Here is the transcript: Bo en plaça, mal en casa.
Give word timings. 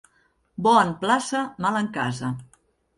Bo 0.67 0.73
en 0.85 0.95
plaça, 1.05 1.45
mal 1.67 1.81
en 1.85 1.95
casa. 2.03 2.37